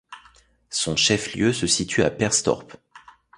[0.71, 2.75] Son chef-lieu se situe à Perstorp.